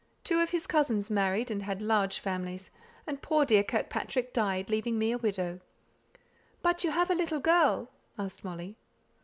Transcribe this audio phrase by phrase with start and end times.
[0.23, 2.71] Two of his cousins married, and had large families;
[3.05, 5.59] and poor dear Kirkpatrick died, leaving me a widow."
[6.79, 8.77] "You have a little girl?" asked Molly.